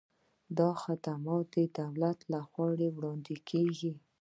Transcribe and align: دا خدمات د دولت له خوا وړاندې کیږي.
دا 0.57 0.69
خدمات 0.83 1.45
د 1.55 1.57
دولت 1.79 2.19
له 2.31 2.39
خوا 2.49 2.69
وړاندې 2.97 3.35
کیږي. 3.49 3.93